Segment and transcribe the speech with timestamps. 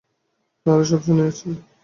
[0.65, 1.51] তাঁহারা সব শুনিয়াছেন?